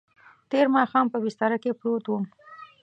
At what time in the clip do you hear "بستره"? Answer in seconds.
1.23-1.57